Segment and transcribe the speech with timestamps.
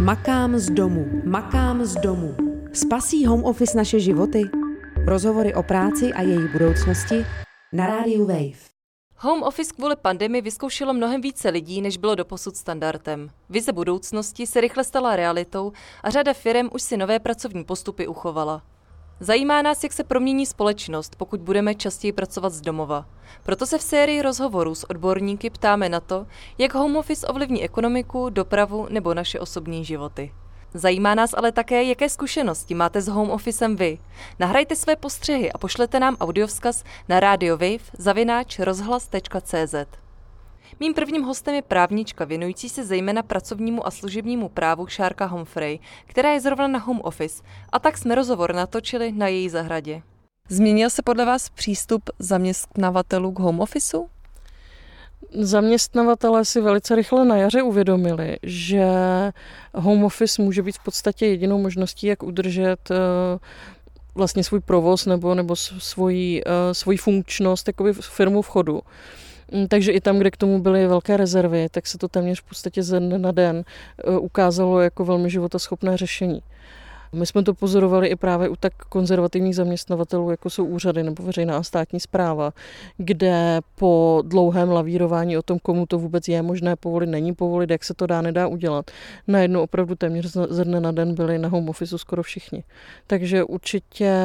[0.00, 2.34] Makám z domu, makám z domu.
[2.72, 4.42] Spasí home office naše životy?
[5.06, 7.26] Rozhovory o práci a její budoucnosti
[7.72, 8.58] na rádiu Wave.
[9.16, 13.30] Home office kvůli pandemii vyzkoušelo mnohem více lidí, než bylo doposud standardem.
[13.50, 15.72] Vize budoucnosti se rychle stala realitou
[16.02, 18.62] a řada firm už si nové pracovní postupy uchovala.
[19.20, 23.06] Zajímá nás, jak se promění společnost, pokud budeme častěji pracovat z domova.
[23.42, 26.26] Proto se v sérii rozhovorů s odborníky ptáme na to,
[26.58, 30.32] jak home office ovlivní ekonomiku, dopravu nebo naše osobní životy.
[30.74, 33.98] Zajímá nás ale také, jaké zkušenosti máte s home officem vy.
[34.38, 40.03] Nahrajte své postřehy a pošlete nám audiovzkaz na radiowave zavináč rozhlas.cz.
[40.80, 46.32] Mým prvním hostem je právnička věnující se zejména pracovnímu a služebnímu právu Šárka Humphrey, která
[46.32, 47.42] je zrovna na home office,
[47.72, 50.02] a tak jsme rozhovor natočili na její zahradě.
[50.48, 54.08] Změnil se podle vás přístup zaměstnavatelů k home officeu?
[55.32, 58.86] Zaměstnavatelé si velice rychle na jaře uvědomili, že
[59.74, 62.96] home office může být v podstatě jedinou možností, jak udržet eh,
[64.14, 68.80] vlastně svůj provoz nebo, nebo svoji, eh, svoji funkčnost jakoby firmu v chodu.
[69.54, 72.48] Mm, takže i tam, kde k tomu byly velké rezervy, tak se to téměř v
[72.48, 76.42] podstatě ze dne na den eh, ukázalo jako velmi životaschopné řešení.
[77.12, 81.56] My jsme to pozorovali i právě u tak konzervativních zaměstnavatelů, jako jsou úřady nebo veřejná
[81.56, 82.52] a státní zpráva,
[82.96, 87.84] kde po dlouhém lavírování o tom, komu to vůbec je možné povolit, není povolit, jak
[87.84, 88.90] se to dá, nedá udělat,
[89.28, 92.64] najednou opravdu téměř ze dne na den byli na home office skoro všichni.
[93.06, 94.18] Takže určitě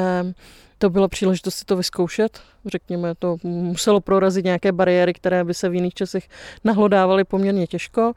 [0.80, 2.40] to byla příležitost si to vyzkoušet.
[2.66, 6.28] Řekněme, to muselo prorazit nějaké bariéry, které by se v jiných časech
[6.64, 8.12] nahlodávaly poměrně těžko.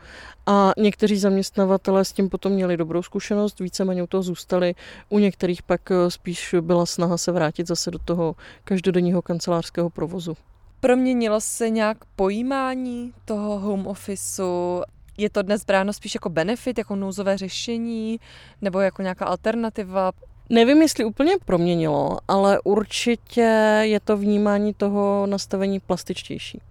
[0.45, 4.75] A někteří zaměstnavatelé s tím potom měli dobrou zkušenost, víceméně u toho zůstali.
[5.09, 10.38] U některých pak eh, spíš byla snaha se vrátit zase do toho každodenního kancelářského provozu.
[10.80, 14.81] Proměnilo se nějak pojímání toho home officeu?
[15.17, 18.20] Je to dnes bráno spíš jako benefit, jako nouzové řešení,
[18.61, 20.11] nebo jako nějaká alternativa?
[20.49, 26.61] Nevím, jestli úplně proměnilo, ale určitě je to vnímání toho nastavení plastičtější.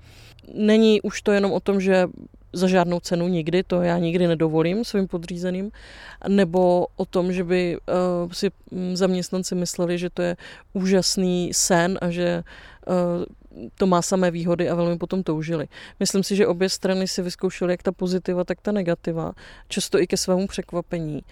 [0.54, 2.06] Není už to jenom o tom, že
[2.52, 5.70] za žádnou cenu nikdy, to já nikdy nedovolím svým podřízeným,
[6.28, 8.50] nebo o tom, že by uh, si
[8.92, 10.36] zaměstnanci mysleli, že to je
[10.72, 12.44] úžasný sen a že
[12.88, 13.24] uh,
[13.74, 15.68] to má samé výhody a velmi potom toužili.
[16.00, 19.32] Myslím si, že obě strany si vyzkoušely jak ta pozitiva, tak ta negativa,
[19.68, 21.22] často i ke svému překvapení.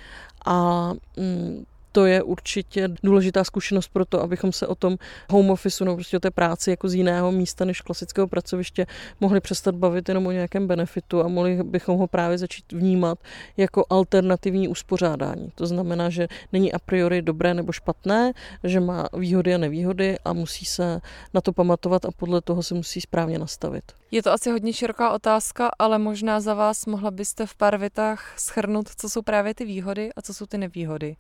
[0.47, 4.97] A mm, to je určitě důležitá zkušenost pro to, abychom se o tom
[5.31, 8.87] home office, no prostě o té práci jako z jiného místa než klasického pracoviště
[9.21, 13.19] mohli přestat bavit jenom o nějakém benefitu a mohli bychom ho právě začít vnímat
[13.57, 15.53] jako alternativní uspořádání.
[15.55, 18.33] To znamená, že není a priori dobré nebo špatné,
[18.65, 21.01] že má výhody a nevýhody a musí se
[21.35, 23.85] na to pamatovat a podle toho se musí správně nastavit.
[24.11, 28.35] Je to asi hodně široká otázka, ale možná za vás mohla byste v pár větách
[28.39, 31.17] schrnout, co jsou právě ty výhody a co jsou ty nevýhody.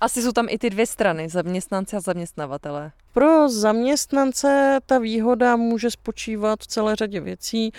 [0.00, 2.92] Asi jsou tam i ty dvě strany, zaměstnanci a zaměstnavatele.
[3.12, 7.72] Pro zaměstnance ta výhoda může spočívat v celé řadě věcí,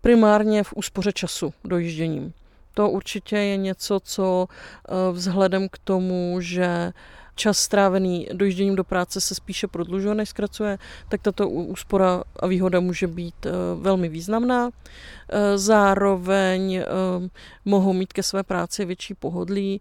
[0.00, 2.32] primárně v úspoře času dojížděním.
[2.74, 6.92] To určitě je něco, co eh, vzhledem k tomu, že
[7.34, 10.78] čas strávený dojížděním do práce se spíše prodlužuje, než zkracuje,
[11.08, 14.70] tak tato úspora a výhoda může být eh, velmi významná.
[14.70, 16.84] Eh, zároveň
[17.64, 19.80] mohou mít ke své práci větší pohodlí,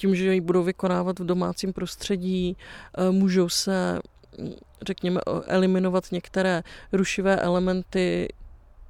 [0.00, 3.98] tím, že ji budou vykonávat v domácím prostředí, eh, můžou se,
[4.82, 6.62] řekněme, eliminovat některé
[6.92, 8.28] rušivé elementy,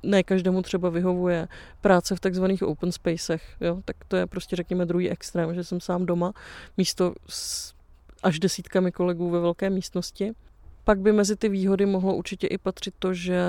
[0.03, 1.48] ne každému třeba vyhovuje
[1.81, 3.82] práce v takzvaných open spacech, jo?
[3.84, 6.32] tak to je prostě, řekněme, druhý extrém, že jsem sám doma,
[6.76, 7.75] místo s
[8.22, 10.32] až desítkami kolegů ve velké místnosti.
[10.84, 13.42] Pak by mezi ty výhody mohlo určitě i patřit to, že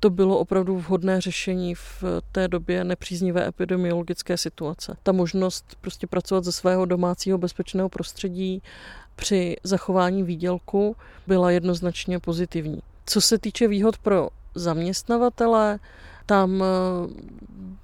[0.00, 4.96] to bylo opravdu vhodné řešení v té době nepříznivé epidemiologické situace.
[5.02, 8.62] Ta možnost prostě pracovat ze svého domácího bezpečného prostředí
[9.16, 10.96] při zachování výdělku
[11.26, 12.82] byla jednoznačně pozitivní.
[13.06, 15.78] Co se týče výhod pro zaměstnavatele,
[16.26, 16.66] tam eh,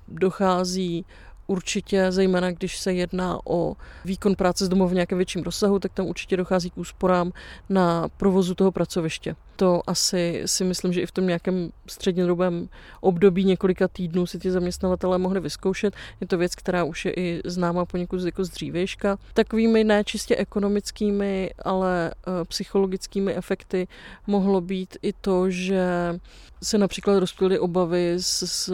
[0.08, 1.04] dochází
[1.46, 5.92] určitě, zejména když se jedná o výkon práce z domova v nějakém větším rozsahu, tak
[5.92, 7.32] tam určitě dochází k úsporám
[7.68, 9.36] na provozu toho pracoviště.
[9.56, 12.68] To asi si myslím, že i v tom nějakém střednědobém
[13.00, 15.94] období několika týdnů si ti zaměstnavatelé mohli vyzkoušet.
[16.20, 19.18] Je to věc, která už je i známá poněkud jako z dřívejška.
[19.34, 23.88] Takovými ne čistě ekonomickými, ale eh, psychologickými efekty
[24.26, 26.18] mohlo být i to, že
[26.62, 28.70] se například rozptýly obavy z, z,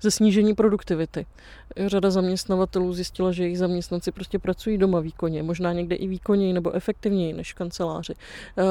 [0.00, 1.26] ze snížení produktivity.
[1.86, 6.72] Řada zaměstnavatelů zjistila, že jejich zaměstnanci prostě pracují doma výkonně, možná někde i výkonněji nebo
[6.72, 8.14] efektivněji než v kanceláři.
[8.58, 8.62] Eh,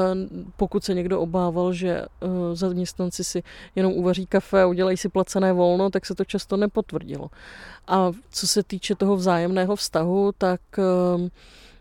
[0.56, 2.06] pokud se někdo obával, že eh,
[2.52, 3.42] zaměstnanci si
[3.74, 7.30] jenom uvaří kafe a udělají si placené volno, tak se to často nepotvrdilo.
[7.86, 11.28] A co se týče toho vzájemného vztahu, tak eh,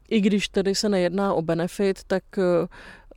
[0.09, 2.23] i když tedy se nejedná o benefit, tak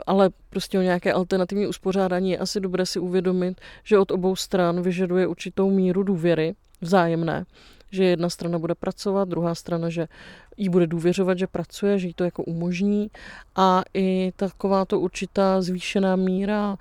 [0.07, 4.83] ale prostě o nějaké alternativní uspořádání je asi dobré si uvědomit, že od obou stran
[4.83, 7.45] vyžaduje určitou míru důvěry vzájemné,
[7.91, 10.09] že jedna strana bude pracovat, druhá strana, že
[10.57, 13.11] jí bude důvěřovat, že pracuje, že jí to jako umožní
[13.57, 16.77] a i taková to určitá zvýšená míra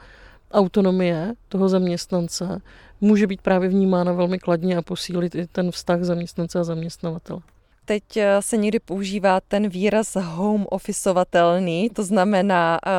[0.52, 2.62] autonomie toho zaměstnance
[3.02, 7.40] může být právě vnímána velmi kladně a posílit i ten vztah zaměstnance a zaměstnavatele.
[7.88, 12.92] Teď eh, se někdy používá ten výraz home officeovatelný, to znamená uh,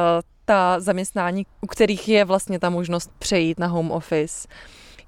[0.44, 4.49] ta zaměstnání, u kterých je vlastně ta možnost přejít na home office.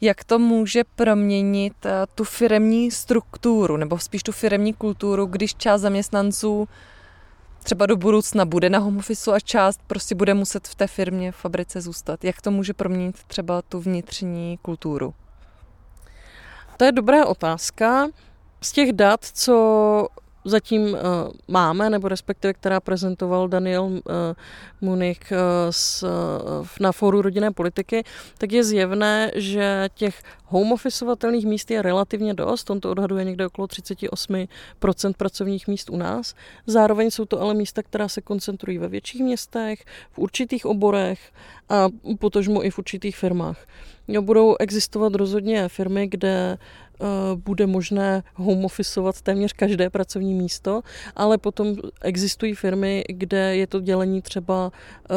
[0.00, 5.81] Jak to může proměnit uh, tu firemní strukturu, nebo spíš tu firemní kulturu, když část
[5.81, 6.69] zaměstnanců
[7.62, 11.33] třeba do budoucna bude na home office a část prostě bude muset v té firmě,
[11.33, 12.25] v fabrice zůstat.
[12.25, 15.15] Jak to může proměnit třeba tu vnitřní kulturu?
[16.76, 18.09] To je dobrá otázka.
[18.62, 20.09] Z těch dat, co
[20.45, 20.99] zatím uh,
[21.49, 24.01] máme, nebo respektive která prezentoval Daniel uh,
[24.81, 25.37] Munich uh,
[25.71, 28.05] s, uh, na fóru rodinné politiky,
[28.39, 33.47] tak je zjevné, že těch home officeovatelných míst je relativně dost, on to odhaduje někde
[33.47, 34.49] okolo 38%
[35.17, 36.35] pracovních míst u nás.
[36.67, 41.33] Zároveň jsou to ale místa, která se koncentrují ve větších městech, v určitých oborech
[41.69, 43.67] a potažmo i v určitých firmách.
[44.09, 46.59] Jo, budou existovat rozhodně firmy, kde
[47.35, 50.82] bude možné home officeovat téměř každé pracovní místo,
[51.17, 54.73] ale potom existují firmy, kde je to dělení třeba
[55.11, 55.14] eh,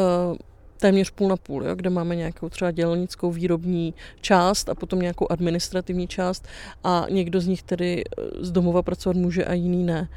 [0.78, 5.26] téměř půl na půl, jo, kde máme nějakou třeba dělnickou výrobní část a potom nějakou
[5.30, 6.46] administrativní část
[6.84, 10.00] a někdo z nich tedy eh, z domova pracovat může a jiný ne.
[10.00, 10.08] Mm,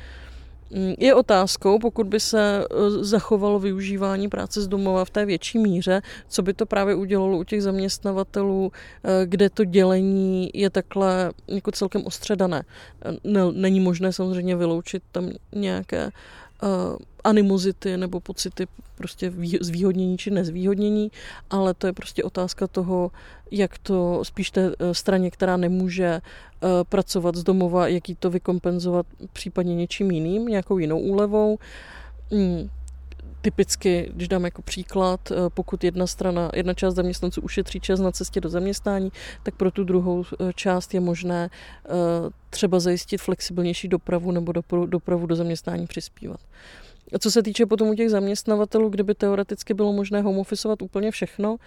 [0.98, 6.02] je otázkou, pokud by se e, zachovalo využívání práce z domova v té větší míře,
[6.30, 8.72] co by to právě udělalo u těch zaměstnavatelů,
[9.04, 12.64] e, kde to dělení je takhle jako celkem ostředané.
[13.06, 16.12] E, není možné samozřejmě vyloučit tam nějaké
[17.24, 21.12] animozity nebo pocity prostě zvýhodnění či nezvýhodnění,
[21.50, 23.12] ale to je prostě otázka toho,
[23.52, 28.30] jak to spíš té eh, straně, která nemůže eh, pracovat z domova, jak jí to
[28.30, 31.58] vykompenzovat případně něčím jiným, nějakou jinou úlevou.
[33.42, 38.12] Typicky, když dám jako příklad, eh, pokud jedna strana, jedna část zaměstnanců ušetří čas na
[38.12, 39.12] cestě do zaměstnání,
[39.44, 40.26] tak pro tu druhou
[40.56, 41.50] část je možné
[42.50, 44.54] třeba zajistit flexibilnější dopravu nebo
[44.86, 46.40] dopravu do zaměstnání přispívat.
[47.14, 51.12] A co se týče potom u těch zaměstnavatelů, kdyby teoreticky bylo možné home officeovat úplně
[51.12, 51.58] všechno,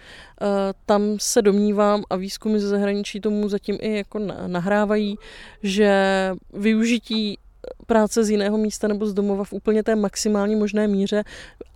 [0.41, 0.45] eh,
[0.85, 5.15] tam se domnívám a výzkumy ze zahraničí tomu zatím i jako nahrávají,
[5.63, 7.37] že využití
[7.85, 11.23] práce z jiného místa nebo z domova v úplně té maximální možné míře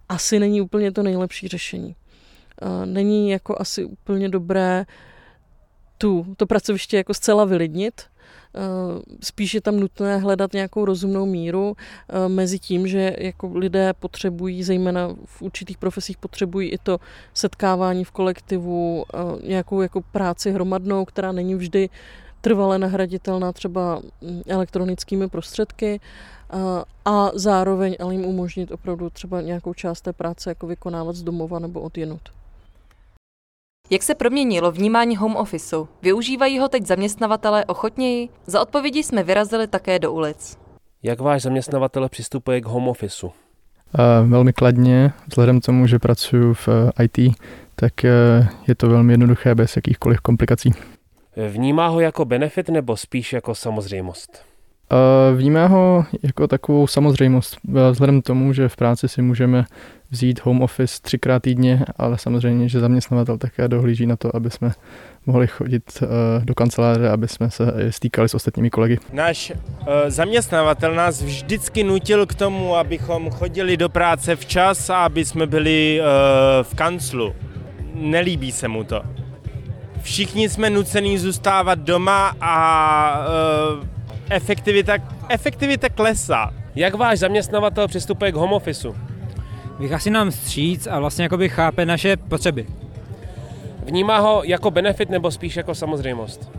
[0.09, 1.95] asi není úplně to nejlepší řešení.
[2.85, 4.85] Není jako asi úplně dobré
[5.97, 8.01] tu, to pracoviště jako zcela vylidnit,
[9.23, 11.75] spíš je tam nutné hledat nějakou rozumnou míru
[12.27, 16.99] mezi tím, že jako lidé potřebují, zejména v určitých profesích potřebují i to
[17.33, 19.05] setkávání v kolektivu,
[19.43, 21.89] nějakou jako práci hromadnou, která není vždy
[22.45, 25.99] trvale nahraditelná třeba hm, elektronickými prostředky
[27.05, 31.59] a zároveň ale jim umožnit opravdu třeba nějakou část té práce jako vykonávat z domova
[31.59, 32.21] nebo od jinut.
[33.89, 35.87] Jak se proměnilo vnímání home officeu?
[36.01, 38.29] Využívají ho teď zaměstnavatelé ochotněji?
[38.45, 40.57] Za odpovědi jsme vyrazili také do ulic.
[41.03, 43.27] Jak váš zaměstnavatel přistupuje k home officeu?
[43.27, 46.67] Uh, velmi kladně, vzhledem k tomu, že pracuji v
[46.97, 47.35] eh, IT,
[47.75, 50.71] tak uh, je to velmi jednoduché bez jakýchkoliv komplikací.
[51.49, 54.45] Vnímá ho jako benefit nebo spíš jako samozřejmost?
[55.35, 57.57] Vnímá ho jako takovou samozřejmost,
[57.91, 59.65] vzhledem k tomu, že v práci si můžeme
[60.09, 64.71] vzít home office třikrát týdně, ale samozřejmě, že zaměstnavatel také dohlíží na to, aby jsme
[65.25, 66.07] mohli chodit uh,
[66.45, 68.97] do kanceláře, aby jsme se stýkali s ostatními kolegy.
[69.13, 69.53] Náš
[70.07, 76.01] zaměstnavatel nás vždycky nutil k tomu, abychom chodili do práce včas a aby jsme byli
[76.61, 77.33] v kanclu.
[77.93, 79.01] Nelíbí se mu to.
[80.05, 83.85] Všichni jsme nucení zůstávat doma a uh,
[84.29, 84.93] efektivita,
[85.29, 86.53] efektivita klesá.
[86.75, 88.95] Jak váš zaměstnavatel přistupuje k home officeu?
[89.79, 92.65] vychází nám stříc a vlastně jakoby chápe naše potřeby.
[93.85, 96.51] Vnímá ho jako benefit nebo spíš jako samozřejmost?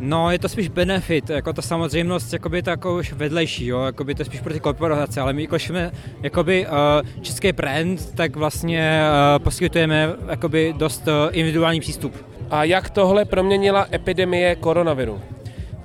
[0.00, 4.14] No, je to spíš benefit, jako ta samozřejmost, jakoby to jako už vedlejší, jo, jakoby
[4.14, 5.92] to je spíš pro ty korporace, ale my jako jsme
[6.22, 9.02] jakoby uh, český brand, tak vlastně
[9.36, 12.35] uh, poskytujeme jakoby dost uh, individuální přístup.
[12.50, 15.20] A jak tohle proměnila epidemie koronaviru?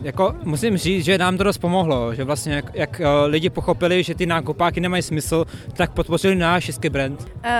[0.02, 4.04] Jako musím říct, že nám to dost pomohlo, že vlastně jak, jak eh, lidi pochopili,
[4.04, 7.22] že ty nákupáky nemají smysl, tak podpořili náš český brand.
[7.22, 7.52] Uh,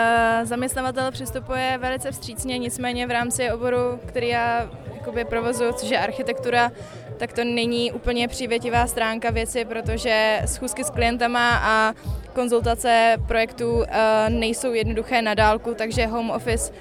[0.44, 6.72] zaměstnavatel přistupuje velice vstřícně, nicméně v rámci oboru, který já jakoby provozuju, což je architektura,
[7.18, 11.94] tak to není úplně přívětivá stránka věci, protože schůzky s klientama a
[12.34, 13.86] konzultace projektů uh,
[14.30, 16.74] nejsou jednoduché na dálku, takže home office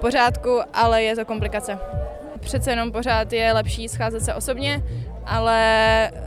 [0.00, 1.78] pořádku, ale je to komplikace
[2.40, 4.82] přece jenom pořád je lepší scházet se osobně,
[5.26, 5.58] ale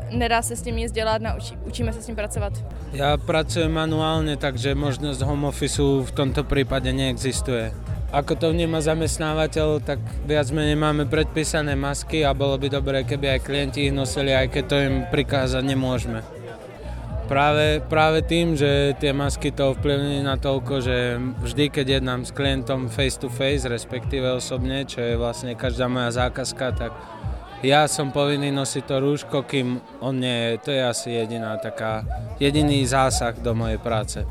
[0.10, 2.54] nedá se s tím nic dělat, naučí, učíme se s tím pracovat.
[2.94, 7.74] Já pracuji manuálně, takže možnost home office v tomto případě neexistuje.
[8.14, 9.98] Ako to vníma zamestnávateľ, tak
[10.30, 14.54] viac menej máme predpísané masky a bolo by dobré, keby aj klienti ich nosili, aj
[14.54, 16.22] keď to im prikázať nemôžeme.
[17.34, 22.30] Práve, práve tým, že tie masky to vplyvní na toľko, že vždy, keď jednám s
[22.30, 26.94] klientom face to face, respektíve osobne, čo je vlastne každá moja zákazka, tak
[27.66, 30.52] ja som povinný nosiť to rúško, kým on nie je.
[30.62, 32.06] To je asi jediná taká,
[32.38, 34.22] jediný zásah do mojej práce.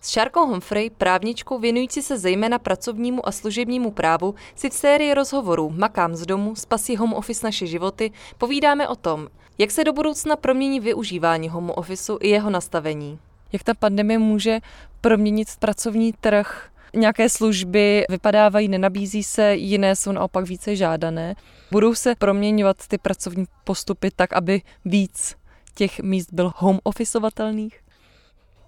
[0.00, 5.76] S Šárkou Humphrey, právničkou věnující se zejména pracovnímu a služebnímu právu, si v sérii rozhovorů
[5.76, 10.36] Makám z domu, spasí home office naše životy, povídáme o tom, jak se do budoucna
[10.36, 13.18] promění využívání home officeu i jeho nastavení.
[13.52, 14.60] Jak ta pandemie může
[15.00, 21.34] proměnit pracovní trh, nějaké služby vypadávají, nenabízí se, jiné jsou naopak více žádané.
[21.70, 25.36] Budou se proměňovat ty pracovní postupy tak, aby víc
[25.74, 27.85] těch míst byl home officeovatelných?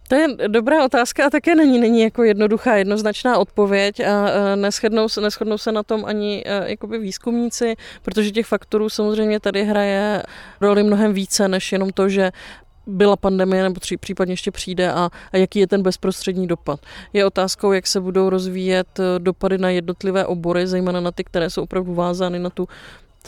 [0.09, 5.59] To je dobrá otázka a také není, není jako jednoduchá, jednoznačná odpověď a neschodnou, neschodnou
[5.59, 10.23] se na tom ani jakoby výzkumníci, protože těch faktorů samozřejmě tady hraje
[10.61, 12.31] roli mnohem více, než jenom to, že
[12.89, 16.81] byla pandemie nebo tři, případně ještě přijde a, a jaký je ten bezprostřední dopad.
[17.13, 21.51] Je otázkou, jak se budou rozvíjet e, dopady na jednotlivé obory, zejména na ty, které
[21.51, 22.69] jsou opravdu vázány na tu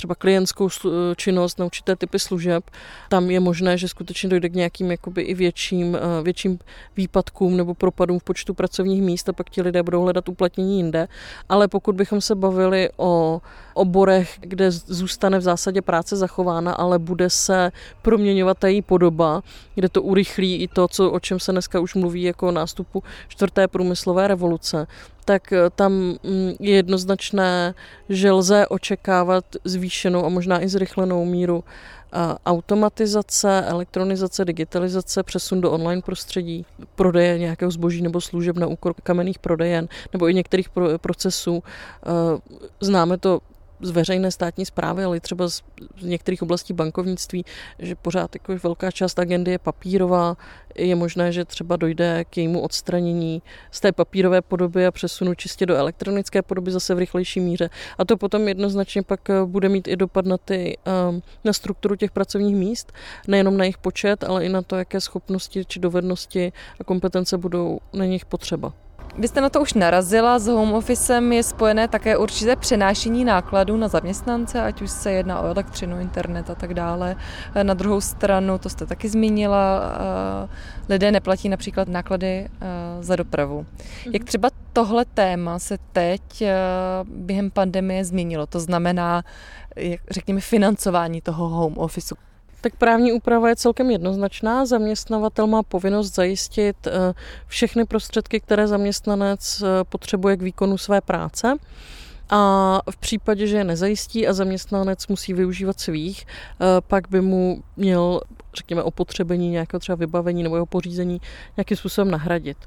[0.00, 0.68] třeba klientskou
[1.16, 2.64] činnost na určité typy služeb,
[3.08, 6.58] tam je možné, že skutečně dojde k nějakým jakoby i větším, eh, větším
[6.96, 11.08] výpadkům nebo propadům v počtu pracovních míst a pak ti lidé budou hledat uplatnění jinde.
[11.48, 13.40] Ale pokud bychom se bavili o
[13.80, 17.72] oborech, kde zůstane v zásadě práce zachována, ale bude se
[18.02, 19.42] proměňovat její podoba,
[19.74, 23.68] kde to urychlí i to, co, o čem se dneska už mluví jako nástupu čtvrté
[23.68, 24.86] průmyslové revoluce,
[25.24, 27.74] tak eh, tam mm, je jednoznačné,
[28.08, 35.70] že lze očekávat zvýšenou a možná i zrychlenou míru eh, automatizace, elektronizace, digitalizace, přesun do
[35.70, 40.68] online prostředí, prodeje nějakého zboží nebo služeb na úkor kamenných prodejen nebo i některých
[41.00, 41.62] procesů.
[41.62, 42.10] Eh,
[42.80, 43.40] známe to
[43.80, 45.62] z veřejné státní zprávy, ale třeba z,
[45.98, 47.44] z některých oblastí bankovnictví,
[47.78, 50.36] že pořád jako velká část agendy je papírová,
[50.76, 55.66] je možné, že třeba dojde k jejímu odstranění z té papírové podoby a přesunu čistě
[55.66, 57.70] do elektronické podoby zase v rychlejší míře.
[57.98, 61.96] A to potom jednoznačně pak eh, bude mít i dopad na, ty, ehm, na strukturu
[61.96, 62.92] těch pracovních míst,
[63.28, 67.78] nejenom na jejich počet, ale i na to, jaké schopnosti či dovednosti a kompetence budou
[67.92, 68.72] na nich potřeba.
[69.18, 73.76] Vy jste na to už narazila, s home officem je spojené také určité přenášení nákladů
[73.76, 77.16] na zaměstnance, ať už se jedná o elektřinu, internet a tak dále.
[77.62, 79.82] Na druhou stranu, to jste taky zmínila,
[80.44, 80.48] eh,
[80.88, 82.66] lidé neplatí například náklady eh,
[83.00, 83.66] za dopravu.
[84.04, 84.26] Jak mhm.
[84.26, 86.54] třeba tohle téma se teď eh,
[87.04, 88.46] během pandemie změnilo?
[88.46, 89.22] To znamená,
[90.10, 92.16] řekněme, financování toho home officeu.
[92.60, 94.66] Tak právní úprava je celkem jednoznačná.
[94.66, 97.14] Zaměstnavatel má povinnost zajistit eh,
[97.46, 101.56] všechny prostředky, které zaměstnanec eh, potřebuje k výkonu své práce.
[102.30, 107.62] A v případě, že je nezajistí a zaměstnanec musí využívat svých, eh, pak by mu
[107.76, 108.20] měl,
[108.54, 111.20] řekněme, opotřebení nějakého třeba vybavení nebo jeho pořízení
[111.56, 112.58] nějakým způsobem nahradit.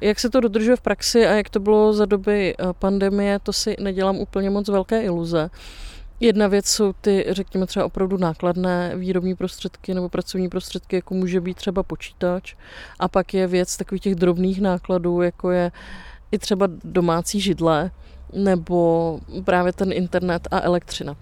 [0.00, 3.76] Jak se to dodržuje v praxi a jak to bylo za doby pandemie, to si
[3.80, 5.50] nedělám úplně moc velké iluze.
[6.20, 11.40] Jedna věc jsou ty, řekněme třeba opravdu nákladné výrobní prostředky nebo pracovní prostředky, jako může
[11.40, 12.54] být třeba počítač.
[12.98, 15.72] A pak je věc takových těch drobných nákladů, jako je
[16.32, 17.90] i třeba domácí židle
[18.32, 21.16] nebo právě ten internet a elektřina.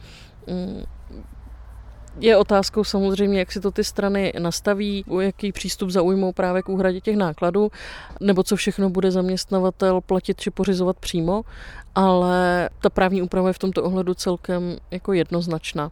[2.21, 7.01] Je otázkou samozřejmě, jak si to ty strany nastaví, jaký přístup zaujmou právě k úhradě
[7.01, 7.71] těch nákladů,
[8.21, 11.43] nebo co všechno bude zaměstnavatel platit či pořizovat přímo,
[11.95, 15.91] ale ta právní úprava je v tomto ohledu celkem jako jednoznačná.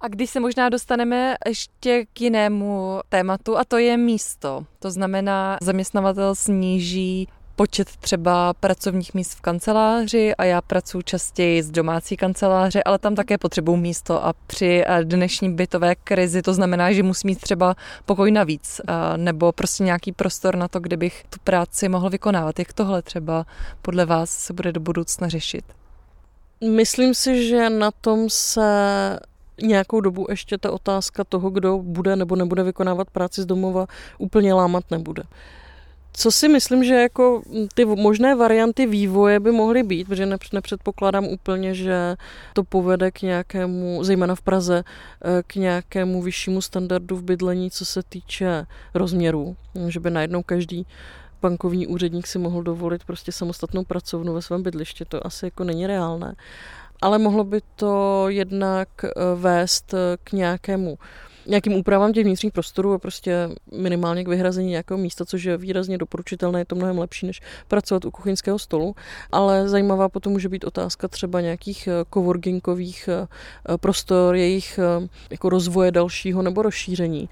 [0.00, 4.64] A když se možná dostaneme ještě k jinému tématu, a to je místo.
[4.78, 11.70] To znamená, zaměstnavatel sníží počet třeba pracovních míst v kanceláři a já pracuji častěji z
[11.70, 16.92] domácí kanceláře, ale tam také potřebuji místo a při eh, dnešní bytové krizi to znamená,
[16.92, 17.74] že musím mít třeba
[18.06, 22.58] pokoj navíc eh, nebo prostě nějaký prostor na to, kde bych tu práci mohl vykonávat.
[22.58, 23.46] Jak tohle třeba
[23.82, 25.64] podle vás se bude do budoucna řešit?
[26.70, 29.18] Myslím si, že na tom se
[29.62, 33.86] nějakou dobu ještě ta otázka toho, kdo bude nebo nebude vykonávat práci z domova,
[34.18, 35.22] úplně lámat nebude.
[36.12, 37.42] Co si myslím, že jako
[37.74, 42.16] ty možné varianty vývoje by mohly být, protože nepředpokládám úplně, že
[42.52, 47.84] to povede k nějakému, zejména v Praze, eh, k nějakému vyššímu standardu v bydlení, co
[47.84, 49.56] se týče rozměrů.
[49.88, 50.86] Že by najednou každý
[51.42, 55.04] bankovní úředník si mohl dovolit prostě samostatnou pracovnu ve svém bydlišti.
[55.04, 56.34] To asi jako není reálné.
[57.02, 60.98] Ale mohlo by to jednak eh, vést k nějakému
[61.46, 65.98] nějakým úpravám těch vnitřních prostorů a prostě minimálně k vyhrazení nějakého místa, což je výrazně
[65.98, 68.94] doporučitelné, je to mnohem lepší, než pracovat u kuchyňského stolu.
[69.32, 73.26] Ale zajímavá potom může být otázka třeba nějakých eh, coworkingových eh,
[73.78, 74.80] prostor, jejich
[75.30, 77.28] jako rozvoje dalšího nebo rozšíření.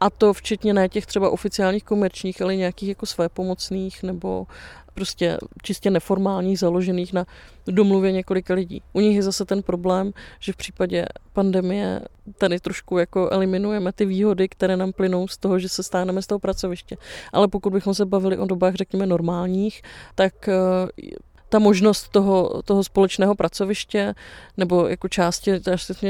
[0.00, 4.46] A to včetně ne těch třeba oficiálních komerčních, ale nějakých jako své pomocných nebo
[4.94, 7.26] prostě čistě neformálních, založených na
[7.66, 8.82] domluvě několika lidí.
[8.92, 12.00] U nich je zase ten problém, že v případě pandemie
[12.38, 16.26] tady trošku jako eliminujeme ty výhody, které nám plynou z toho, že se stáneme z
[16.26, 16.96] toho pracoviště.
[17.32, 19.82] Ale pokud bychom se bavili o dobách, řekněme, normálních,
[20.14, 20.54] tak eh,
[21.48, 24.14] ta možnost toho, toho společného pracoviště
[24.56, 25.52] nebo jako části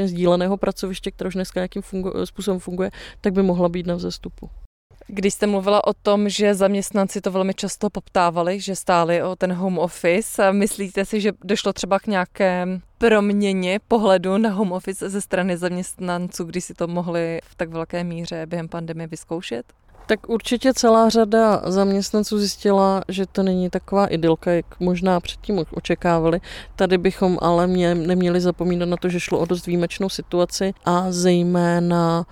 [0.05, 4.49] sdíleného pracoviště, které už dneska nějakým fungu, způsobem funguje, tak by mohla být na vzestupu.
[5.07, 9.53] Když jste mluvila o tom, že zaměstnanci to velmi často poptávali, že stáli o ten
[9.53, 12.67] home office, myslíte si, že došlo třeba k nějaké
[12.97, 18.03] proměně pohledu na home office ze strany zaměstnanců, když si to mohli v tak velké
[18.03, 19.65] míře během pandemie vyzkoušet?
[20.05, 26.39] Tak určitě celá řada zaměstnanců zjistila, že to není taková idylka, jak možná předtím očekávali.
[26.75, 31.05] Tady bychom ale mě, neměli zapomínat na to, že šlo o dost výjimečnou situaci a
[31.09, 32.25] zejména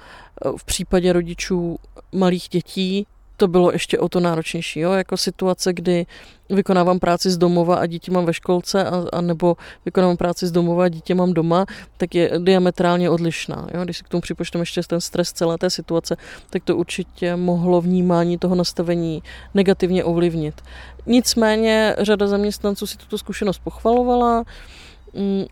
[0.57, 1.77] v případě rodičů
[2.11, 3.07] malých dětí
[3.39, 4.79] to bylo ještě o to náročnější.
[4.79, 4.91] Jo?
[4.91, 6.05] Jako situace, kdy
[6.49, 10.51] vykonávám práci z domova a dítě mám ve školce, a, a nebo vykonávám práci z
[10.51, 11.65] domova a dítě mám doma,
[11.97, 13.67] tak je diametrálně odlišná.
[13.73, 13.83] Jo?
[13.83, 16.17] Když si k tomu připočteme ještě ten stres celé té situace,
[16.49, 20.61] tak to určitě mohlo vnímání toho nastavení negativně ovlivnit.
[21.05, 24.43] Nicméně řada zaměstnanců si tuto zkušenost pochvalovala,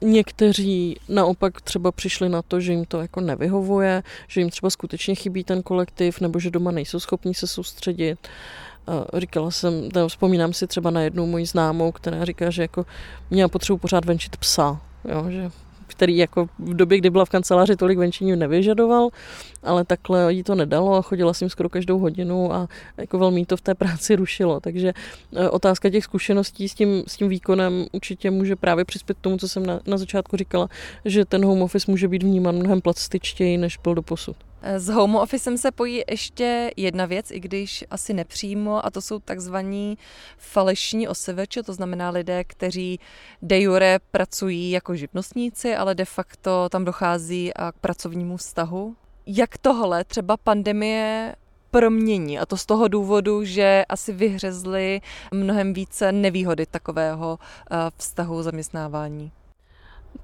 [0.01, 5.15] někteří naopak třeba přišli na to, že jim to jako nevyhovuje, že jim třeba skutečně
[5.15, 8.27] chybí ten kolektiv, nebo že doma nejsou schopni se soustředit.
[9.17, 12.85] Říkala jsem, vzpomínám si třeba na jednu moji známou, která říká, že jako
[13.29, 15.51] měla potřebu pořád venčit psa, jo, že
[15.97, 19.09] který jako v době, kdy byla v kanceláři, tolik venčení nevyžadoval,
[19.63, 23.45] ale takhle jí to nedalo a chodila s ním skoro každou hodinu a jako velmi
[23.45, 24.59] to v té práci rušilo.
[24.59, 24.93] Takže
[25.35, 29.37] e, otázka těch zkušeností s tím, s tím výkonem určitě může právě přispět k tomu,
[29.37, 30.69] co jsem na, na začátku říkala,
[31.05, 34.46] že ten home office může být vnímán mnohem plastičtěji, než byl do posud.
[34.61, 39.19] S home officem se pojí ještě jedna věc, i když asi nepřímo, a to jsou
[39.19, 39.97] takzvaní
[40.37, 42.99] falešní oseveče, to znamená lidé, kteří
[43.41, 48.95] de jure pracují jako živnostníci, ale de facto tam dochází k pracovnímu vztahu.
[49.25, 51.35] Jak tohle třeba pandemie
[51.71, 52.39] promění.
[52.39, 55.01] A to z toho důvodu, že asi vyhřezly
[55.33, 57.39] mnohem více nevýhody takového
[57.71, 59.31] eh, vztahu zaměstnávání.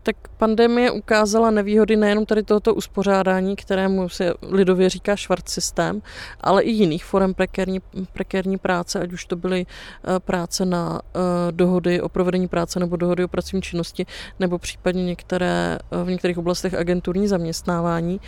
[0.03, 6.01] Tak pandemie ukázala nevýhody nejenom tady tohoto uspořádání, kterému se lidově říká švart systém,
[6.41, 7.79] ale i jiných forem prekérní,
[8.13, 11.19] prekérní práce, ať už to byly eh, práce na eh,
[11.51, 14.05] dohody o provedení práce nebo dohody o pracovní činnosti,
[14.39, 18.19] nebo případně některé, v některých oblastech agenturní zaměstnávání.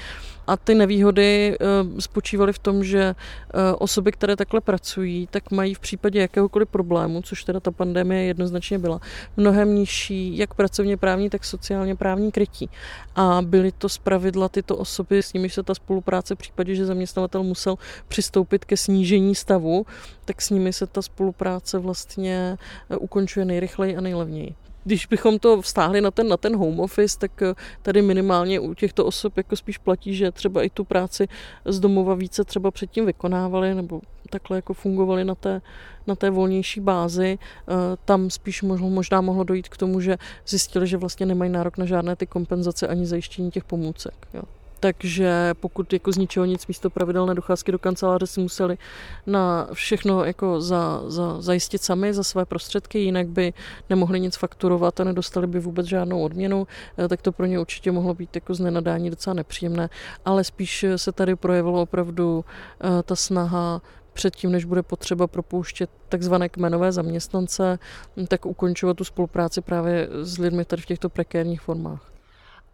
[0.48, 5.74] A ty nevýhody eh, spočívaly v tom, že eh, osoby, které takhle pracují, tak mají
[5.74, 9.00] v případě jakéhokoliv problému, což teda ta pandemie jednoznačně byla,
[9.38, 12.70] mnohem nižší jak pracovně právní, tak sociálně právní krytí.
[13.16, 17.44] A byly to zpravidla tyto osoby, s nimiž se ta spolupráce v případě, že zaměstnavatel
[17.44, 17.76] musel
[18.08, 19.86] přistoupit ke snížení stavu,
[20.26, 22.58] tak s nimi se ta spolupráce vlastně
[22.90, 24.56] eh, ukončuje nejrychleji a nejlevněji
[24.86, 28.74] když bychom to vztáhli na ten, na ten home office, tak eh, tady minimálně u
[28.74, 31.28] těchto osob jako spíš platí, že třeba i tu práci
[31.66, 35.62] z domova více třeba předtím vykonávali nebo takhle jako fungovali na té,
[36.08, 37.40] na té volnější bázi.
[37.40, 37.74] Eh,
[38.06, 41.86] tam spíš mohlo, možná mohlo dojít k tomu, že zjistili, že vlastně nemají nárok na
[41.86, 44.14] žádné ty kompenzace ani zajištění těch pomůcek.
[44.34, 44.44] Jo
[44.86, 48.78] takže pokud jako z ničeho nic místo pravidelné docházky do kanceláře si museli
[49.26, 53.54] na všechno jako za, za, zajistit sami za své prostředky, jinak by
[53.90, 57.92] nemohli nic fakturovat a nedostali by vůbec žádnou odměnu, eh, tak to pro ně určitě
[57.92, 59.90] mohlo být jako z nenadání docela nepříjemné,
[60.26, 63.82] ale spíš se tady projevilo opravdu eh, ta snaha
[64.16, 67.80] předtím, než bude potřeba propouštět takzvané kmenové zaměstnance,
[68.28, 72.12] tak ukončovat tu spolupráci právě s lidmi tady v těchto prekérních formách.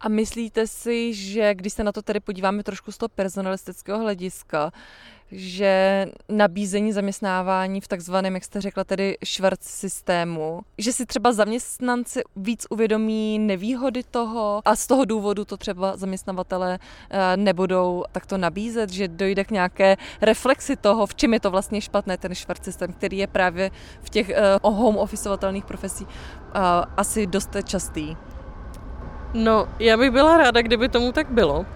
[0.00, 4.72] A myslíte si, že když se na to tedy podíváme trošku z toho personalistického hlediska,
[5.32, 12.22] že nabízení zaměstnávání v takzvaném, jak jste řekla, tedy švart systému, že si třeba zaměstnanci
[12.36, 16.78] víc uvědomí nevýhody toho a z toho důvodu to třeba zaměstnavatele
[17.10, 21.80] eh, nebudou takto nabízet, že dojde k nějaké reflexi toho, v čem je to vlastně
[21.80, 23.70] špatné, ten švart systém, který je právě
[24.02, 24.30] v těch
[24.62, 26.10] uh, home officeovatelných profesí uh,
[26.96, 28.16] asi dost častý.
[29.34, 31.66] No, já bych byla ráda, kdyby tomu tak bylo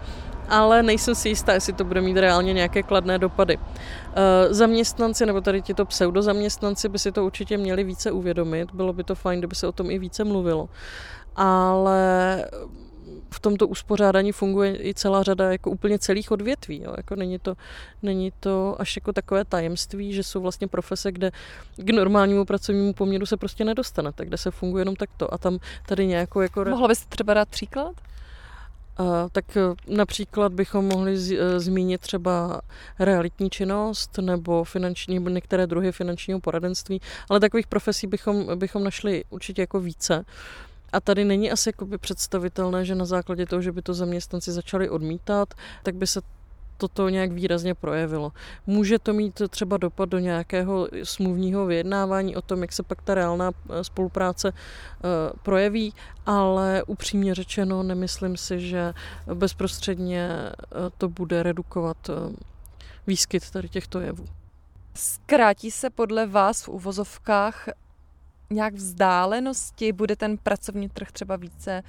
[0.48, 3.58] ale nejsem si jistá, jestli to bude mít reálně nějaké kladné dopady.
[3.58, 9.04] Eh, zaměstnanci, nebo tady tito pseudozaměstnanci by si to určitě měli více uvědomit, bylo by
[9.04, 10.68] to fajn, kdyby se o tom i více mluvilo.
[11.36, 12.44] Ale
[13.30, 16.82] v tomto uspořádání funguje i celá řada jako úplně celých odvětví.
[16.82, 16.94] Jo.
[16.96, 17.54] Jako není, to,
[18.02, 21.30] není to až jako takové tajemství, že jsou vlastně profese, kde
[21.76, 25.34] k normálnímu pracovnímu poměru se prostě nedostanete, kde se funguje jenom takto.
[25.34, 26.64] A tam tady nějakou jako...
[26.64, 27.94] Mohla byste třeba dát příklad?
[29.32, 32.60] Tak e, například bychom mohli e, zmínit třeba
[32.98, 39.24] realitní činnost nebo finanční, nebo některé druhy finančního poradenství, ale takových profesí bychom, bychom našli
[39.30, 40.24] určitě jako více.
[40.92, 45.54] A tady není asi představitelné, že na základě toho, že by to zaměstnanci začali odmítat,
[45.82, 46.20] tak by se
[46.76, 48.32] toto nějak výrazně projevilo.
[48.66, 53.14] Může to mít třeba dopad do nějakého smluvního vyjednávání o tom, jak se pak ta
[53.14, 55.02] reálná eh, spolupráce eh,
[55.42, 55.94] projeví,
[56.26, 58.94] ale upřímně řečeno nemyslím si, že
[59.34, 60.54] bezprostředně eh,
[60.98, 62.10] to bude redukovat
[63.06, 64.24] výskyt tady těchto jevů.
[64.94, 67.68] Zkrátí se podle vás v uvozovkách
[68.50, 69.92] nějak vzdálenosti?
[69.92, 71.82] Bude ten pracovní trh třeba více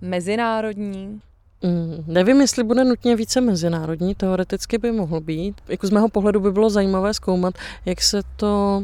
[0.00, 1.20] mezinárodní?
[1.62, 5.60] Mm, nevím, jestli bude nutně více mezinárodní, teoreticky by mohl být.
[5.68, 8.82] Jako z mého pohledu by bylo zajímavé zkoumat, jak se to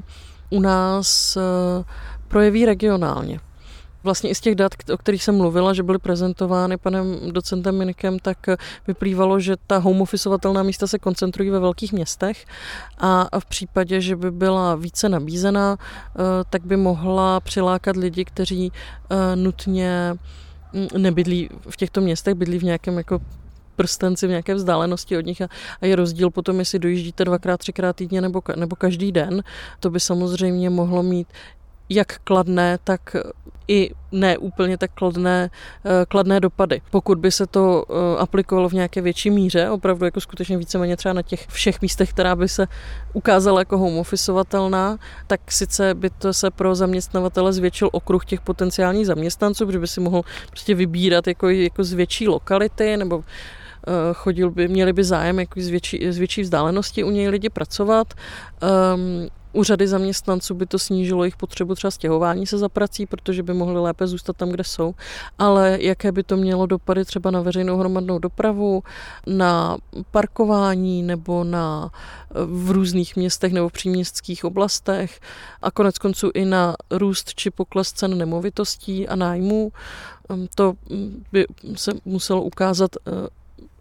[0.51, 1.85] u nás uh,
[2.29, 3.41] projeví regionálně.
[4.03, 8.19] Vlastně i z těch dat, o kterých jsem mluvila, že byly prezentovány panem docentem Minikem,
[8.19, 8.39] tak
[8.87, 12.45] vyplývalo, že ta home officeovatelná místa se koncentrují ve velkých městech
[12.99, 18.73] a v případě, že by byla více nabízená, eh, tak by mohla přilákat lidi, kteří
[18.73, 20.15] eh, nutně
[20.99, 23.21] nebydlí v těchto městech, bydlí v nějakém jako
[23.77, 25.49] prstenci v nějaké vzdálenosti od nich a,
[25.81, 29.43] a je rozdíl potom, jestli dojíždíte dvakrát, třikrát týdně nebo, nebo každý den.
[29.81, 31.29] To by samozřejmě mohlo mít
[31.89, 33.17] jak kladné, tak
[33.69, 35.51] i ne úplně tak kladné,
[35.85, 36.83] eh, kladné dopady.
[36.91, 41.13] Pokud by se to eh, aplikovalo v nějaké větší míře, opravdu jako skutečně víceméně třeba
[41.13, 42.67] na těch všech místech, která by se
[43.13, 49.07] ukázala jako home officeovatelná, tak sice by to se pro zaměstnavatele zvětšil okruh těch potenciálních
[49.07, 54.51] zaměstnanců, protože by si mohl prostě vybírat jako, jako z větší lokality nebo eh, chodil
[54.51, 58.15] by, měli by zájem jako z, větší, z větší vzdálenosti u něj lidi pracovat.
[58.95, 63.43] Um, u řady zaměstnanců by to snížilo jejich potřebu třeba stěhování se za prací, protože
[63.43, 64.95] by mohli lépe zůstat tam, kde jsou,
[65.39, 68.83] ale jaké by to mělo dopady třeba na veřejnou hromadnou dopravu,
[69.27, 69.77] na
[70.11, 71.91] parkování nebo na
[72.31, 75.21] v různých městech nebo příměstských oblastech
[75.63, 79.73] a konec konců i na růst či pokles cen nemovitostí a nájmů.
[80.55, 80.75] To
[81.33, 82.91] by se muselo ukázat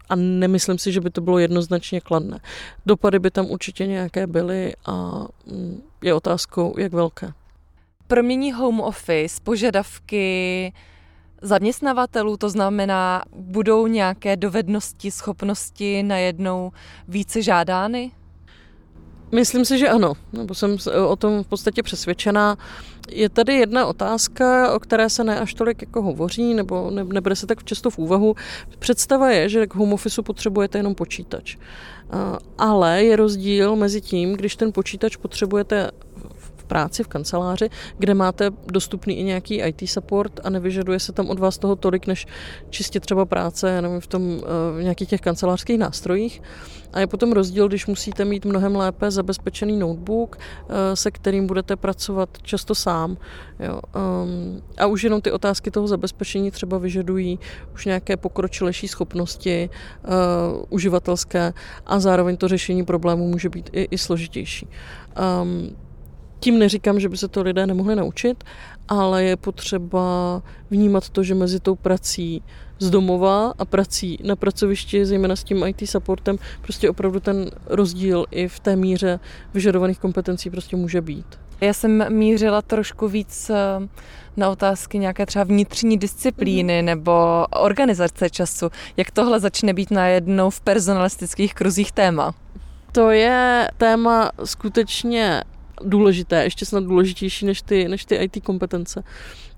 [0.08, 2.38] a nemyslím si, že by to bylo jednoznačně kladné.
[2.86, 7.32] Dopady by tam určitě nějaké byly a mm, je otázkou, jak velké.
[8.06, 10.72] Promění home office požadavky
[11.42, 16.72] zaměstnavatelů, to znamená, budou nějaké dovednosti, schopnosti najednou
[17.08, 18.10] více žádány?
[19.34, 20.76] Myslím si, že ano, nebo jsem
[21.08, 22.56] o tom v podstatě přesvědčená.
[23.10, 27.36] Je tady jedna otázka, o které se ne až tolik jako hovoří, nebo ne, nebude
[27.36, 28.36] se tak často v úvahu.
[28.78, 31.56] Představa je, že k home office potřebujete jenom počítač.
[32.58, 35.90] Ale je rozdíl mezi tím, když ten počítač potřebujete
[36.64, 41.38] práci, v kanceláři, kde máte dostupný i nějaký IT support a nevyžaduje se tam od
[41.38, 42.26] vás toho tolik, než
[42.70, 44.40] čistě třeba práce nevím, v, tom,
[44.78, 46.42] v nějakých těch kancelářských nástrojích.
[46.94, 51.76] A je potom rozdíl, když musíte mít mnohem lépe zabezpečený notebook, eh, se kterým budete
[51.76, 53.16] pracovat často sám.
[53.60, 53.80] Jo.
[54.24, 57.38] Um, a už jenom ty otázky toho zabezpečení třeba vyžadují
[57.74, 59.70] už nějaké pokročilejší schopnosti
[60.04, 60.10] uh,
[60.68, 61.52] uživatelské
[61.86, 64.68] a zároveň to řešení problémů může být i, i složitější.
[65.42, 65.76] Um,
[66.44, 68.44] tím neříkám, že by se to lidé nemohli naučit,
[68.88, 72.42] ale je potřeba vnímat to, že mezi tou prací
[72.78, 78.24] z domova a prací na pracovišti, zejména s tím IT supportem, prostě opravdu ten rozdíl
[78.30, 79.20] i v té míře
[79.54, 81.26] vyžadovaných kompetencí prostě může být.
[81.60, 83.88] Já jsem mířila trošku víc eh,
[84.36, 86.86] na otázky nějaké třeba vnitřní disciplíny mm.
[86.86, 88.70] nebo organizace času.
[88.96, 92.34] Jak tohle začne být najednou v personalistických kruzích téma?
[92.92, 95.42] To je téma skutečně
[95.82, 99.04] důležité, ještě snad důležitější než ty, než ty IT kompetence.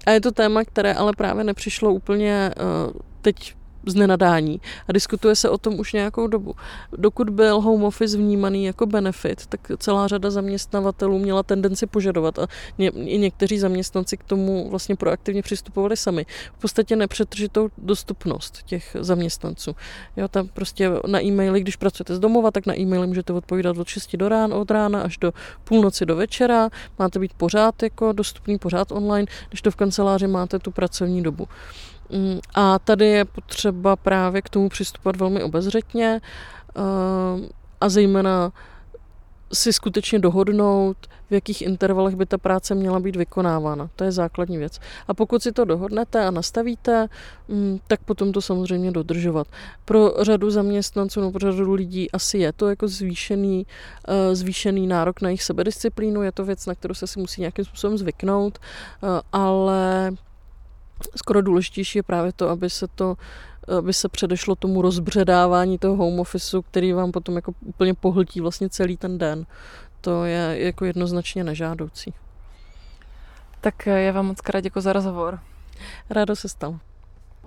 [0.07, 3.55] A je to téma, které ale právě nepřišlo úplně uh, teď
[3.87, 6.55] z nenadání a diskutuje se o tom už nějakou dobu.
[6.96, 12.46] Dokud byl home office vnímaný jako benefit, tak celá řada zaměstnavatelů měla tendenci požadovat a
[12.79, 16.27] ně, i někteří zaměstnanci k tomu vlastně proaktivně přistupovali sami.
[16.57, 19.77] V podstatě nepřetržitou dostupnost těch zaměstnanců.
[20.16, 23.88] Jo, tam prostě na e-maily, když pracujete z domova, tak na e-maily můžete odpovídat od
[23.88, 25.33] 6 do rána, od rána až do
[25.64, 26.68] půlnoci do večera,
[26.99, 31.49] máte být pořád jako dostupný, pořád online, když to v kanceláři máte tu pracovní dobu.
[32.55, 36.21] A tady je potřeba právě k tomu přistupovat velmi obezřetně
[36.77, 36.81] eh,
[37.81, 38.53] a zejména
[39.53, 40.97] si skutečně dohodnout,
[41.31, 43.90] v jakých intervalech by ta práce měla být vykonávána.
[43.97, 44.79] To je základní věc.
[45.09, 47.09] A pokud si to dohodnete a nastavíte,
[47.49, 49.47] mm, tak potom to samozřejmě dodržovat.
[49.85, 53.66] Pro řadu zaměstnanců nebo pro řadu lidí asi je to jako zvýšený,
[54.09, 57.64] eh, zvýšený nárok na jejich sebedisciplínu, je to věc, na kterou se si musí nějakým
[57.64, 60.11] způsobem zvyknout, eh, ale
[61.16, 63.16] skoro důležitější je právě to, aby se to
[63.78, 68.68] aby se předešlo tomu rozbředávání toho home officeu, který vám potom jako úplně pohltí vlastně
[68.68, 69.46] celý ten den.
[70.00, 72.14] To je jako jednoznačně nežádoucí.
[73.61, 75.38] Tak já vám moc krát děkuji za rozhovor.
[76.11, 76.78] Rádo se stalo.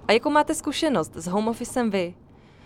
[0.08, 2.14] A jakou máte zkušenost s home officem vy?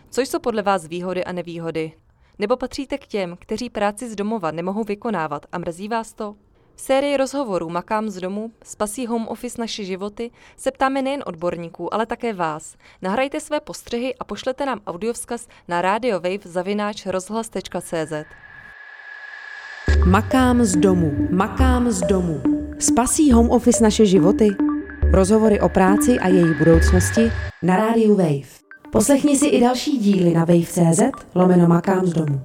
[0.09, 1.91] Co jsou podle vás výhody a nevýhody?
[2.39, 6.35] Nebo patříte k těm, kteří práci z domova nemohou vykonávat a mrzí vás to?
[6.75, 11.93] V sérii rozhovorů Makám z domu, spasí home office naše životy, se ptáme nejen odborníků,
[11.93, 12.75] ale také vás.
[13.01, 16.53] Nahrajte své postřehy a pošlete nám audiovzkaz na radiowave.cz.
[20.05, 22.41] Makám z domu, makám z domu.
[22.79, 24.49] Spasí home office naše životy?
[25.11, 27.31] Rozhovory o práci a její budoucnosti
[27.61, 28.63] na rádiu Wave.
[28.91, 31.01] Poslechni si i další díly na wave.cz
[31.35, 32.41] lomeno makám z domu.